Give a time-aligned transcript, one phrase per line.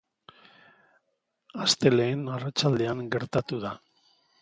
[1.67, 3.79] Astelehen arratsaldean gertatu da.